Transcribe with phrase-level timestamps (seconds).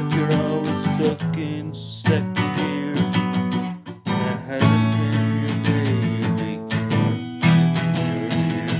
[0.00, 2.94] like you're always stuck in second gear.
[4.06, 4.08] I
[4.48, 8.70] haven't been your day, like you're here.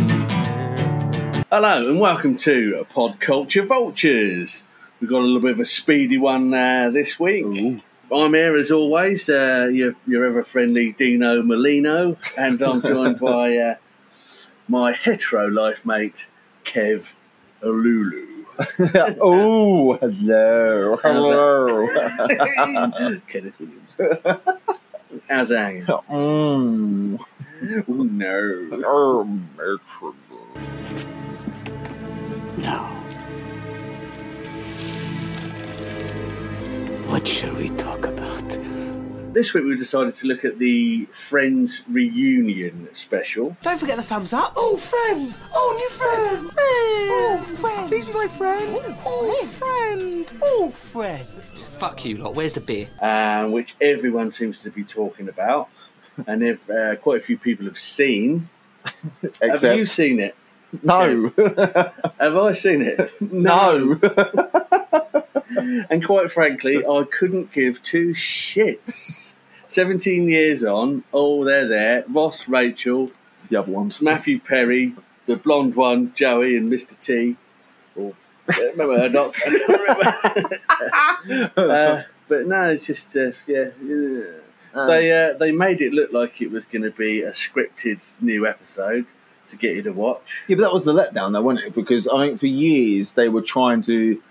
[1.52, 4.66] Hello and welcome to Pod Culture Vultures.
[5.02, 7.82] We've got a little bit of a speedy one uh, this week.
[8.12, 13.56] I'm here as always, uh, your, your ever friendly Dino Molino, and I'm joined by
[13.58, 13.76] uh,
[14.70, 16.28] my hetero life mate,
[16.64, 17.12] Kev
[17.62, 18.28] Alulu.
[19.22, 21.88] oh, hello, hello.
[23.28, 23.98] Kenneth Williams.
[25.28, 25.86] How's it hanging?
[25.86, 27.20] mm.
[27.90, 28.84] Oh, no.
[28.86, 29.24] Oh,
[29.58, 30.16] Matron.
[32.58, 32.86] Now,
[37.08, 38.19] what shall we talk about?
[39.40, 43.56] This week we decided to look at the Friends reunion special.
[43.62, 44.52] Don't forget the thumbs up.
[44.58, 45.34] Oh, friend.
[45.54, 46.52] Oh, new friend.
[46.58, 47.88] Oh, friend.
[47.88, 48.78] Please be my friend.
[49.06, 50.30] Oh, friend.
[50.42, 51.26] Oh, friend.
[51.56, 52.90] Fuck you lot, where's the beer?
[53.00, 55.70] um, which everyone seems to be talking about,
[56.28, 58.50] and if uh, quite a few people have seen.
[59.42, 60.36] Have you seen it?
[60.84, 61.30] no,
[62.20, 63.10] Have I seen it?
[63.22, 63.98] no.
[65.90, 69.36] And quite frankly, I couldn't give two shits.
[69.68, 72.04] Seventeen years on, oh, they're there.
[72.08, 73.10] Ross, Rachel,
[73.50, 74.02] the other ones.
[74.02, 74.96] Matthew Perry,
[75.28, 76.98] the blonde one, Joey, and Mr.
[77.00, 77.38] T.
[77.96, 78.14] Or
[78.48, 79.36] remember Murdock?
[81.58, 83.70] uh, but no, it's just uh, yeah.
[83.84, 84.24] yeah.
[84.74, 88.48] they uh, they made it look like it was going to be a scripted new
[88.48, 89.06] episode
[89.50, 90.44] to get you to watch.
[90.48, 91.76] Yeah, but that was the letdown, though, wasn't it?
[91.76, 94.22] Because I think for years they were trying to.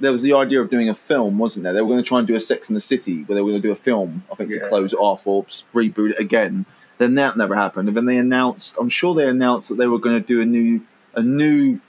[0.00, 1.72] There was the idea of doing a film, wasn't there?
[1.72, 3.50] They were going to try and do a Sex in the City, where they were
[3.50, 4.60] going to do a film, I think, Yeah.
[4.60, 5.44] to close it off or
[5.74, 6.66] reboot it again.
[6.98, 7.88] Then that never happened.
[7.88, 10.44] And then they announced, I'm sure they announced that they were going to do a
[10.44, 10.80] new,
[11.14, 11.80] a new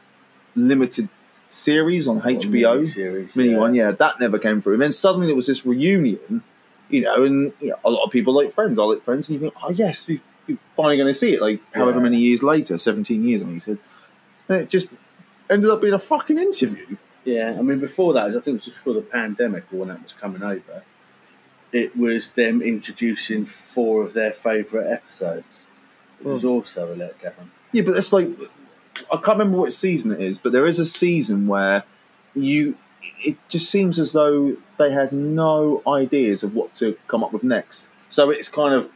[0.56, 1.10] limited
[1.50, 2.76] series on HBO.
[2.76, 3.58] Mini-series, mini yeah.
[3.58, 4.74] one, yeah, that never came through.
[4.74, 6.44] And then suddenly it was this reunion,
[6.90, 8.78] you know, and you know, a lot of people like Friends.
[8.80, 11.42] I like Friends, and you think, oh yes, we, we're finally going to see it.
[11.42, 13.78] Like however many years later, seventeen years, I think you said,
[14.50, 14.90] and it just
[15.50, 16.98] ended up being a fucking interview.
[17.28, 19.90] Yeah, I mean, before that, I think it was just before the pandemic or when
[19.90, 20.84] that was coming over,
[21.74, 25.66] it was them introducing four of their favourite episodes,
[26.22, 27.50] It was also a letdown.
[27.74, 28.30] Yeah, but it's like
[29.12, 31.84] I can't remember what season it is, but there is a season where
[32.34, 32.78] you.
[33.20, 37.44] It just seems as though they had no ideas of what to come up with
[37.44, 37.90] next.
[38.10, 38.90] So it's kind of.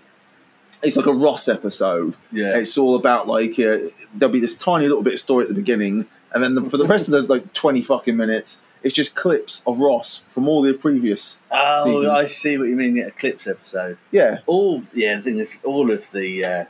[0.81, 2.15] It's like a Ross episode.
[2.31, 2.57] Yeah.
[2.57, 5.55] It's all about like uh, there'll be this tiny little bit of story at the
[5.55, 9.15] beginning, and then the, for the rest of the like twenty fucking minutes, it's just
[9.15, 11.39] clips of Ross from all the previous.
[11.51, 12.09] Oh, seasons.
[12.09, 12.95] I see what you mean.
[12.95, 13.97] Yeah, Eclipse episode.
[14.11, 16.65] Yeah, All yeah, the thing is, all of the uh,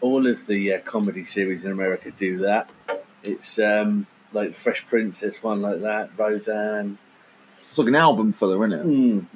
[0.00, 2.68] all of the uh, comedy series in America do that.
[3.22, 5.20] It's um, like Fresh Prince.
[5.20, 6.10] There's one like that.
[6.16, 6.98] Roseanne.
[7.68, 8.86] It's like an album filler, isn't it?
[8.86, 9.26] Mm.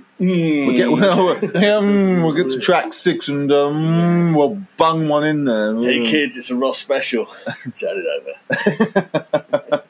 [0.66, 0.90] We'll get
[1.56, 5.74] well, um, we'll get to track six and um, we'll bung one in there.
[5.82, 7.26] Hey kids, it's a Ross special.
[7.76, 9.82] Turn it over.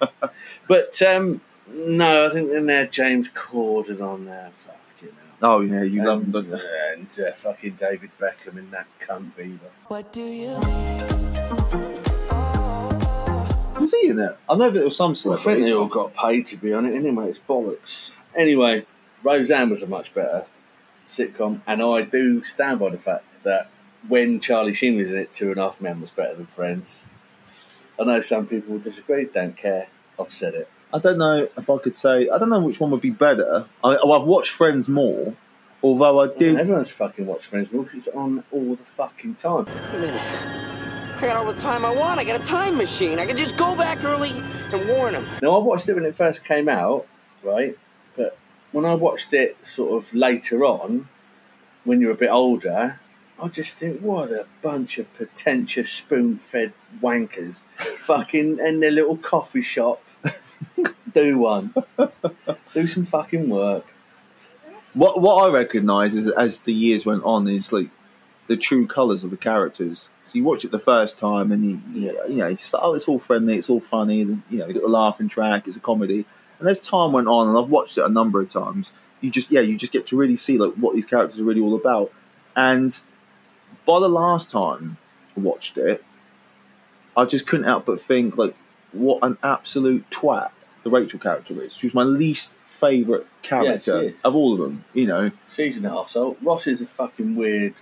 [0.69, 1.41] but um,
[1.71, 4.51] no, I think in there James Corden on there.
[4.67, 5.51] Fucking hell.
[5.57, 6.61] Oh yeah, you love him, don't you?
[6.93, 9.71] And uh, fucking David Beckham in that cunt beaver.
[9.89, 11.05] What do you mean?
[13.81, 14.37] Was he in it?
[14.49, 15.67] I know that it was some I think celebrities.
[15.67, 17.31] they all got paid to be on it anyway.
[17.31, 18.13] It's bollocks.
[18.39, 18.87] Anyway,
[19.25, 20.47] Roseanne was a much better
[21.09, 23.69] sitcom, and I do stand by the fact that
[24.07, 27.09] when Charlie Sheen was in it, Two and a Half Men was better than Friends.
[27.99, 29.25] I know some people will disagree.
[29.25, 29.89] Don't care.
[30.21, 30.71] I've said it.
[30.95, 32.29] I don't know if I could say.
[32.29, 33.67] I don't know which one would be better.
[33.83, 35.35] I, well, I've watched Friends more,
[35.83, 36.61] although I did.
[36.61, 39.65] Everyone's fucking watched Friends more because it's on all the fucking time.
[39.65, 40.23] Wait a minute.
[40.23, 42.21] I got all the time I want.
[42.21, 43.19] I got a time machine.
[43.19, 45.27] I can just go back early and warn them.
[45.43, 47.09] Now I watched it when it first came out,
[47.43, 47.77] right?
[48.73, 51.09] When I watched it sort of later on,
[51.85, 53.01] when you're a bit older,
[53.41, 59.63] I just think, what a bunch of pretentious spoon-fed wankers, fucking in their little coffee
[59.63, 60.03] shop.
[61.15, 61.73] Do one,
[62.75, 63.87] do some fucking work.
[64.93, 67.89] What what I recognise is as the years went on is like
[68.47, 70.11] the true colours of the characters.
[70.25, 72.83] So you watch it the first time and you you, you know you just like,
[72.83, 75.77] oh it's all friendly, it's all funny, you know you got the laughing track, it's
[75.77, 76.27] a comedy.
[76.59, 79.51] And as time went on, and I've watched it a number of times, you just
[79.51, 82.13] yeah you just get to really see like what these characters are really all about.
[82.57, 82.99] And
[83.87, 84.97] by the last time
[85.37, 86.05] I watched it,
[87.17, 88.55] I just couldn't help but think like
[88.93, 90.51] what an absolute twat
[90.85, 91.75] the Rachel character is.
[91.75, 94.85] She was my least favourite character of all of them.
[94.95, 96.37] You know, She's an arsehole.
[96.43, 97.75] Ross is a fucking weird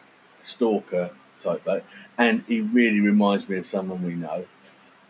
[0.42, 1.10] stalker
[1.42, 1.84] type bloke,
[2.16, 4.46] and he really reminds me of someone we know.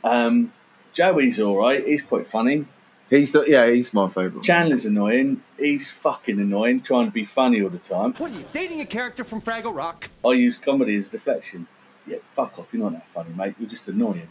[0.03, 0.53] Um,
[0.93, 1.85] Joey's all right.
[1.85, 2.67] He's quite funny.
[3.09, 4.43] He's the, yeah, he's my favourite.
[4.43, 5.43] Chandler's annoying.
[5.59, 8.15] He's fucking annoying, trying to be funny all the time.
[8.15, 10.11] What are you dating a character from Fraggle Rock?
[10.25, 11.69] I use comedy as deflection.
[12.07, 12.69] Yeah, fuck off.
[12.73, 13.55] You're not that funny, mate.
[13.59, 14.29] You're just annoying.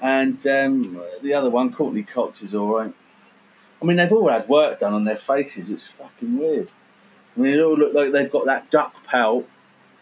[0.00, 2.92] And um, the other one, Courteney Cox, is all right.
[3.80, 5.70] I mean, they've all had work done on their faces.
[5.70, 6.68] It's fucking weird.
[7.36, 9.46] I mean, they all look like they've got that duck pout,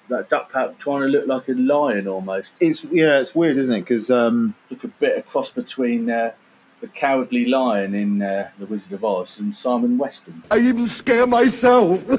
[0.09, 2.53] that duck pout trying to look like a lion almost.
[2.61, 3.81] It's yeah, it's weird, isn't it?
[3.81, 6.33] Because um, Look a bit of cross between uh,
[6.85, 10.43] the cowardly lion in uh, The Wizard of Oz and Simon Weston.
[10.51, 11.99] I even scare myself.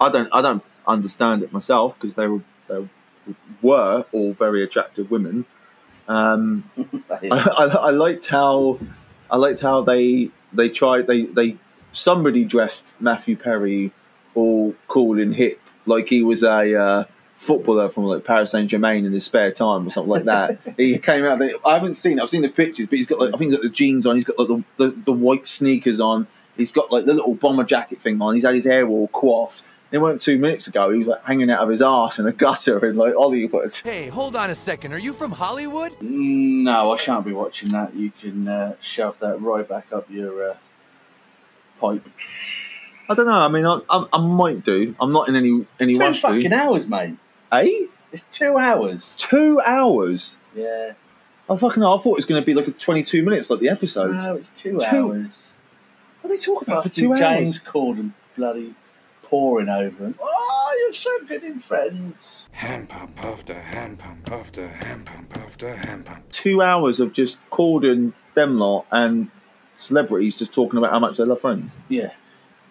[0.00, 2.86] I don't I don't understand it myself because they were they
[3.62, 5.46] were all very attractive women.
[6.06, 6.70] Um,
[7.10, 8.78] I, I, I liked how
[9.30, 11.56] I liked how they they tried they they
[11.92, 13.90] somebody dressed Matthew Perry
[14.34, 17.04] all cool and hip like he was a uh,
[17.38, 20.58] footballer from like Paris Saint Germain in his spare time or something like that.
[20.76, 21.38] he came out.
[21.38, 22.22] There, I haven't seen it.
[22.22, 24.16] I've seen the pictures, but he's got like I think he's got the jeans on.
[24.16, 26.26] He's got like the, the, the white sneakers on.
[26.56, 28.34] He's got like the little bomber jacket thing on.
[28.34, 29.62] He's had his hair all coiffed.
[29.90, 30.90] It weren't two minutes ago.
[30.90, 33.72] He was like hanging out of his arse in a gutter in like Hollywood.
[33.72, 34.92] Hey, hold on a second.
[34.92, 35.92] Are you from Hollywood?
[36.02, 37.94] No, I shan't be watching that.
[37.94, 40.56] You can uh, shove that right back up your uh,
[41.80, 42.06] pipe.
[43.08, 43.32] I don't know.
[43.32, 44.94] I mean, I, I, I might do.
[45.00, 47.16] I'm not in any any Two rush fucking hours, mate.
[47.52, 47.86] Eh?
[48.12, 49.16] It's two hours.
[49.16, 50.36] Two hours.
[50.54, 50.92] Yeah.
[51.50, 53.68] I fucking I thought it was going to be like a 22 minutes, like the
[53.70, 54.12] episode.
[54.12, 55.52] No, it's two, Two- hours.
[56.20, 57.38] What are they talking about for two James hours?
[57.38, 58.74] James Corden bloody
[59.22, 60.14] pouring over him.
[60.20, 62.48] Oh, you're so good in Friends.
[62.52, 66.28] Hand pump after hand pump after hand pump after hand pump.
[66.30, 69.30] Two hours of just Corden, them lot, and
[69.76, 71.76] celebrities just talking about how much they love Friends.
[71.88, 72.10] Yeah,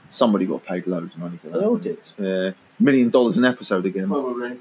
[0.09, 1.59] Somebody got paid loads of money for that.
[1.59, 1.97] they all did.
[2.19, 4.07] Yeah, million dollars an episode again.
[4.07, 4.57] Probably.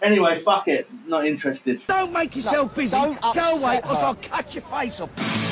[0.00, 0.88] Anyway, fuck it.
[1.06, 1.80] Not interested.
[1.86, 2.90] Don't make yourself busy.
[2.96, 3.16] Go
[3.60, 5.51] away, or I'll cut your face off.